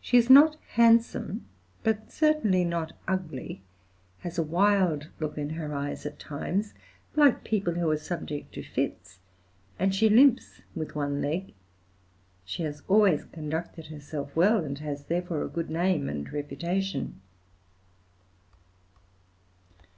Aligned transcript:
She 0.00 0.16
is 0.16 0.28
not 0.28 0.56
handsome, 0.70 1.46
but 1.84 2.10
certainly 2.10 2.64
not 2.64 2.94
ugly; 3.06 3.62
has 4.22 4.38
a 4.38 4.42
wild 4.42 5.06
look 5.20 5.38
in 5.38 5.50
her 5.50 5.72
eyes 5.72 6.04
at 6.04 6.18
times, 6.18 6.74
like 7.14 7.44
people 7.44 7.74
who 7.74 7.88
are 7.92 7.96
subject 7.96 8.52
to 8.54 8.64
fits, 8.64 9.20
and 9.78 9.94
she 9.94 10.08
limps 10.08 10.62
with 10.74 10.96
one 10.96 11.22
leg. 11.22 11.54
She 12.44 12.64
has 12.64 12.82
always 12.88 13.22
conducted 13.26 13.86
herself 13.86 14.34
well, 14.34 14.64
and 14.64 14.76
has 14.80 15.04
therefore 15.04 15.44
a 15.44 15.48
good 15.48 15.70
name 15.70 16.08
and 16.08 16.32
reputation." 16.32 17.20